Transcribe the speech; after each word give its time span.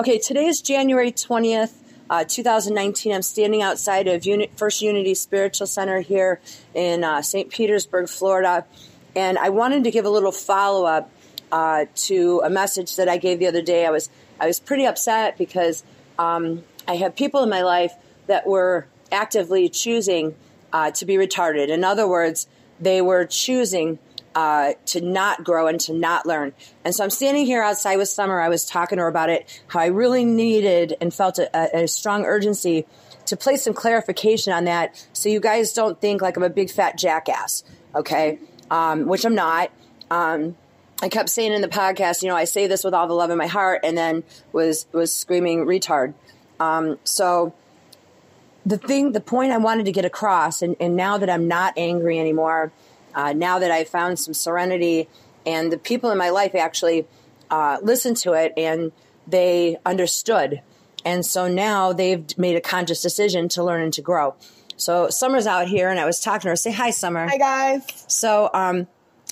Okay, 0.00 0.18
today 0.18 0.46
is 0.46 0.62
January 0.62 1.12
20th, 1.12 1.74
uh, 2.08 2.24
2019. 2.24 3.12
I'm 3.12 3.20
standing 3.20 3.60
outside 3.60 4.08
of 4.08 4.24
Uni- 4.24 4.50
First 4.56 4.80
Unity 4.80 5.12
Spiritual 5.12 5.66
Center 5.66 6.00
here 6.00 6.40
in 6.72 7.04
uh, 7.04 7.20
St. 7.20 7.50
Petersburg, 7.50 8.08
Florida. 8.08 8.64
And 9.14 9.36
I 9.36 9.50
wanted 9.50 9.84
to 9.84 9.90
give 9.90 10.06
a 10.06 10.08
little 10.08 10.32
follow 10.32 10.86
up 10.86 11.10
uh, 11.52 11.84
to 11.94 12.40
a 12.42 12.48
message 12.48 12.96
that 12.96 13.10
I 13.10 13.18
gave 13.18 13.40
the 13.40 13.46
other 13.46 13.60
day. 13.60 13.84
I 13.84 13.90
was, 13.90 14.08
I 14.40 14.46
was 14.46 14.58
pretty 14.58 14.86
upset 14.86 15.36
because 15.36 15.84
um, 16.18 16.64
I 16.88 16.96
have 16.96 17.14
people 17.14 17.42
in 17.42 17.50
my 17.50 17.60
life 17.60 17.92
that 18.26 18.46
were 18.46 18.86
actively 19.12 19.68
choosing 19.68 20.34
uh, 20.72 20.92
to 20.92 21.04
be 21.04 21.16
retarded. 21.16 21.68
In 21.68 21.84
other 21.84 22.08
words, 22.08 22.46
they 22.80 23.02
were 23.02 23.26
choosing 23.26 23.98
uh, 24.34 24.72
to 24.86 25.00
not 25.00 25.44
grow 25.44 25.66
and 25.66 25.80
to 25.80 25.92
not 25.92 26.26
learn. 26.26 26.52
And 26.84 26.94
so 26.94 27.04
I'm 27.04 27.10
standing 27.10 27.46
here 27.46 27.62
outside 27.62 27.96
with 27.96 28.08
Summer. 28.08 28.40
I 28.40 28.48
was 28.48 28.64
talking 28.64 28.96
to 28.96 29.02
her 29.02 29.08
about 29.08 29.30
it, 29.30 29.62
how 29.68 29.80
I 29.80 29.86
really 29.86 30.24
needed 30.24 30.94
and 31.00 31.12
felt 31.12 31.38
a, 31.38 31.82
a 31.82 31.88
strong 31.88 32.24
urgency 32.24 32.86
to 33.26 33.36
place 33.36 33.62
some 33.62 33.74
clarification 33.74 34.52
on 34.52 34.64
that 34.64 35.06
so 35.12 35.28
you 35.28 35.40
guys 35.40 35.72
don't 35.72 36.00
think 36.00 36.22
like 36.22 36.36
I'm 36.36 36.42
a 36.42 36.50
big 36.50 36.70
fat 36.70 36.96
jackass, 36.96 37.64
okay? 37.94 38.38
Um, 38.70 39.06
which 39.06 39.24
I'm 39.24 39.34
not. 39.34 39.70
Um, 40.10 40.56
I 41.02 41.08
kept 41.08 41.28
saying 41.28 41.52
in 41.52 41.62
the 41.62 41.68
podcast, 41.68 42.22
you 42.22 42.28
know, 42.28 42.36
I 42.36 42.44
say 42.44 42.66
this 42.66 42.84
with 42.84 42.92
all 42.92 43.06
the 43.06 43.14
love 43.14 43.30
in 43.30 43.38
my 43.38 43.46
heart, 43.46 43.80
and 43.84 43.96
then 43.96 44.22
was 44.52 44.86
was 44.92 45.14
screaming 45.14 45.64
retard. 45.64 46.12
Um, 46.58 46.98
so 47.04 47.54
the 48.66 48.76
thing, 48.76 49.12
the 49.12 49.20
point 49.20 49.52
I 49.52 49.58
wanted 49.58 49.86
to 49.86 49.92
get 49.92 50.04
across, 50.04 50.60
and, 50.60 50.76
and 50.78 50.96
now 50.96 51.16
that 51.16 51.30
I'm 51.30 51.48
not 51.48 51.74
angry 51.76 52.18
anymore, 52.18 52.70
uh, 53.14 53.32
now 53.32 53.58
that 53.58 53.70
I 53.70 53.84
found 53.84 54.18
some 54.18 54.34
serenity, 54.34 55.08
and 55.46 55.72
the 55.72 55.78
people 55.78 56.10
in 56.10 56.18
my 56.18 56.30
life 56.30 56.54
actually 56.54 57.06
uh, 57.50 57.78
listened 57.82 58.16
to 58.18 58.32
it 58.32 58.52
and 58.56 58.92
they 59.26 59.78
understood. 59.84 60.62
And 61.04 61.24
so 61.24 61.48
now 61.48 61.92
they've 61.92 62.26
made 62.36 62.56
a 62.56 62.60
conscious 62.60 63.00
decision 63.00 63.48
to 63.50 63.64
learn 63.64 63.82
and 63.82 63.92
to 63.94 64.02
grow. 64.02 64.34
So 64.76 65.10
Summer's 65.10 65.46
out 65.46 65.68
here, 65.68 65.88
and 65.88 65.98
I 65.98 66.06
was 66.06 66.20
talking 66.20 66.42
to 66.42 66.48
her. 66.48 66.56
Say 66.56 66.72
hi, 66.72 66.90
Summer. 66.90 67.26
Hi, 67.26 67.36
guys. 67.36 67.82
So, 68.08 68.50
um, 68.54 68.86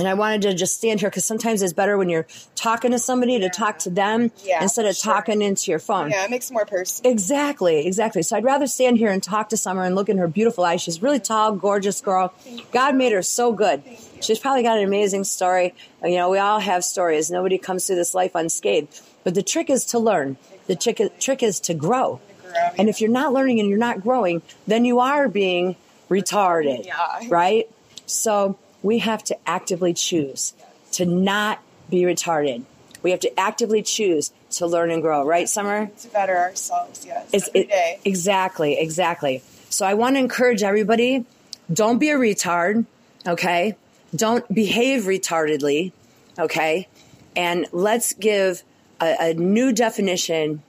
and 0.00 0.08
I 0.08 0.14
wanted 0.14 0.42
to 0.42 0.54
just 0.54 0.76
stand 0.76 1.00
here 1.00 1.10
because 1.10 1.24
sometimes 1.24 1.62
it's 1.62 1.72
better 1.72 1.96
when 1.96 2.08
you're 2.08 2.26
talking 2.54 2.90
to 2.90 2.98
somebody 2.98 3.34
yeah. 3.34 3.40
to 3.40 3.50
talk 3.50 3.78
to 3.80 3.90
them 3.90 4.32
yeah, 4.44 4.62
instead 4.62 4.86
of 4.86 4.96
sure. 4.96 5.12
talking 5.12 5.42
into 5.42 5.70
your 5.70 5.78
phone. 5.78 6.10
Yeah, 6.10 6.24
it 6.24 6.30
makes 6.30 6.50
more 6.50 6.64
personal. 6.64 7.12
Exactly, 7.12 7.86
exactly. 7.86 8.22
So 8.22 8.36
I'd 8.36 8.44
rather 8.44 8.66
stand 8.66 8.98
here 8.98 9.10
and 9.10 9.22
talk 9.22 9.50
to 9.50 9.56
Summer 9.56 9.84
and 9.84 9.94
look 9.94 10.08
in 10.08 10.18
her 10.18 10.28
beautiful 10.28 10.64
eyes. 10.64 10.80
She's 10.80 11.02
really 11.02 11.20
tall, 11.20 11.52
gorgeous 11.52 12.00
girl. 12.00 12.34
God 12.72 12.96
made 12.96 13.12
her 13.12 13.22
so 13.22 13.52
good. 13.52 13.82
She's 14.20 14.38
probably 14.38 14.62
got 14.62 14.78
an 14.78 14.84
amazing 14.84 15.24
story. 15.24 15.74
Uh, 16.02 16.08
you 16.08 16.16
know, 16.16 16.30
we 16.30 16.38
all 16.38 16.60
have 16.60 16.84
stories. 16.84 17.30
Nobody 17.30 17.58
comes 17.58 17.86
through 17.86 17.96
this 17.96 18.14
life 18.14 18.34
unscathed. 18.34 19.00
But 19.22 19.34
the 19.34 19.42
trick 19.42 19.70
is 19.70 19.84
to 19.86 19.98
learn. 19.98 20.36
The 20.66 20.76
trick, 20.76 21.00
trick 21.18 21.42
is 21.42 21.60
to 21.60 21.74
grow. 21.74 22.20
And 22.76 22.88
if 22.88 23.00
you're 23.00 23.10
not 23.10 23.32
learning 23.32 23.60
and 23.60 23.68
you're 23.68 23.78
not 23.78 24.02
growing, 24.02 24.42
then 24.66 24.84
you 24.84 24.98
are 25.00 25.28
being 25.28 25.76
retarded, 26.08 26.86
yeah. 26.86 27.20
right? 27.28 27.70
So 28.06 28.58
we 28.82 28.98
have 28.98 29.22
to 29.24 29.36
actively 29.46 29.94
choose 29.94 30.54
to 30.92 31.04
not 31.04 31.60
be 31.88 32.02
retarded. 32.02 32.64
We 33.02 33.10
have 33.12 33.20
to 33.20 33.40
actively 33.40 33.82
choose 33.82 34.32
to 34.52 34.66
learn 34.66 34.90
and 34.90 35.00
grow, 35.02 35.24
right, 35.24 35.48
Summer? 35.48 35.90
To 36.00 36.08
better 36.08 36.36
ourselves, 36.36 37.04
yes. 37.06 37.28
It's, 37.32 37.48
every 37.48 37.64
day. 37.64 37.98
exactly, 38.04 38.78
exactly. 38.78 39.42
So 39.70 39.86
I 39.86 39.94
want 39.94 40.16
to 40.16 40.20
encourage 40.20 40.62
everybody 40.62 41.24
don't 41.72 41.98
be 41.98 42.10
a 42.10 42.16
retard, 42.16 42.84
okay? 43.26 43.76
Don't 44.14 44.52
behave 44.52 45.04
retardedly, 45.04 45.92
okay? 46.38 46.88
And 47.36 47.66
let's 47.72 48.12
give 48.12 48.64
a, 49.00 49.30
a 49.30 49.34
new 49.34 49.72
definition 49.72 50.62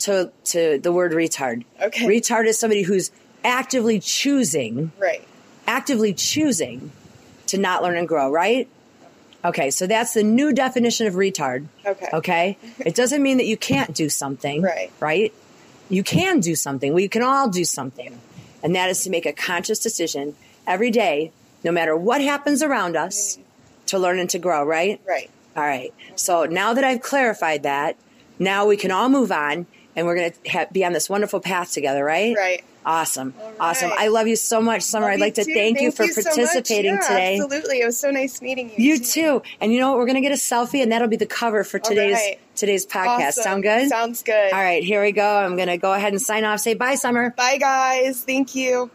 to, 0.00 0.32
to 0.46 0.78
the 0.78 0.92
word 0.92 1.12
retard. 1.12 1.64
Okay. 1.80 2.06
Retard 2.06 2.46
is 2.46 2.58
somebody 2.58 2.82
who's 2.82 3.10
actively 3.44 4.00
choosing. 4.00 4.90
Right. 4.98 5.26
Actively 5.66 6.12
choosing 6.12 6.90
to 7.48 7.58
not 7.58 7.82
learn 7.82 7.96
and 7.96 8.08
grow, 8.08 8.30
right? 8.30 8.68
Okay, 9.44 9.70
so 9.70 9.86
that's 9.86 10.14
the 10.14 10.22
new 10.22 10.52
definition 10.52 11.06
of 11.06 11.14
retard. 11.14 11.66
Okay. 11.86 12.08
Okay? 12.12 12.58
it 12.78 12.94
doesn't 12.94 13.22
mean 13.22 13.36
that 13.36 13.46
you 13.46 13.56
can't 13.56 13.94
do 13.94 14.08
something. 14.08 14.62
Right. 14.62 14.90
Right? 15.00 15.32
You 15.88 16.02
can 16.02 16.40
do 16.40 16.54
something. 16.54 16.92
We 16.92 17.08
can 17.08 17.22
all 17.22 17.48
do 17.48 17.64
something. 17.64 18.20
And 18.62 18.74
that 18.74 18.90
is 18.90 19.04
to 19.04 19.10
make 19.10 19.26
a 19.26 19.32
conscious 19.32 19.78
decision 19.78 20.34
every 20.66 20.90
day, 20.90 21.32
no 21.64 21.70
matter 21.70 21.96
what 21.96 22.20
happens 22.20 22.62
around 22.62 22.96
us, 22.96 23.38
to 23.86 23.98
learn 23.98 24.18
and 24.18 24.28
to 24.30 24.38
grow, 24.38 24.64
right? 24.64 25.00
Right. 25.06 25.30
All 25.56 25.62
right. 25.62 25.94
So 26.16 26.44
now 26.44 26.74
that 26.74 26.84
I've 26.84 27.00
clarified 27.00 27.62
that, 27.62 27.96
now 28.38 28.66
we 28.66 28.76
can 28.76 28.90
all 28.90 29.08
move 29.08 29.32
on 29.32 29.66
and 29.98 30.06
we're 30.06 30.14
going 30.14 30.30
to 30.30 30.50
ha- 30.50 30.66
be 30.70 30.84
on 30.84 30.92
this 30.92 31.10
wonderful 31.10 31.40
path 31.40 31.72
together, 31.72 32.04
right? 32.04 32.36
Right. 32.36 32.64
Awesome. 32.86 33.34
Right. 33.36 33.54
Awesome. 33.58 33.90
I 33.92 34.08
love 34.08 34.28
you 34.28 34.36
so 34.36 34.62
much, 34.62 34.82
Summer. 34.82 35.06
Love 35.06 35.14
I'd 35.14 35.20
like 35.20 35.34
to 35.34 35.44
thank, 35.44 35.76
thank, 35.76 35.80
you 35.80 35.90
for 35.90 36.04
you 36.04 36.14
participating 36.14 37.02
so 37.02 37.12
yeah, 37.12 37.18
today. 37.18 37.40
Absolutely. 37.40 37.80
It 37.80 37.84
was 37.84 37.98
so 37.98 38.12
nice 38.12 38.40
meeting 38.40 38.70
you. 38.70 38.76
You 38.92 38.98
too. 38.98 39.04
too. 39.04 39.42
And 39.60 39.72
you 39.72 39.80
know 39.80 39.88
what? 39.88 39.98
We're 39.98 40.06
going 40.06 40.14
to 40.14 40.20
get 40.20 40.30
a 40.30 40.36
selfie 40.36 40.82
and 40.82 40.92
that'll 40.92 41.08
be 41.08 41.16
the 41.16 41.26
cover 41.26 41.64
for 41.64 41.80
today's 41.80 42.14
right. 42.14 42.38
today's 42.54 42.86
podcast. 42.86 43.28
Awesome. 43.28 43.42
Sound 43.42 43.62
good? 43.64 43.88
Sounds 43.88 44.22
good. 44.22 44.52
All 44.52 44.60
right, 44.60 44.84
here 44.84 45.02
we 45.02 45.10
go. 45.10 45.26
I'm 45.26 45.56
going 45.56 45.68
to 45.68 45.78
go 45.78 45.92
ahead 45.92 46.12
and 46.12 46.22
sign 46.22 46.44
off. 46.44 46.60
Say 46.60 46.74
bye, 46.74 46.94
Summer. 46.94 47.30
Bye 47.30 47.58
guys. 47.58 48.22
Thank 48.22 48.54
you. 48.54 48.88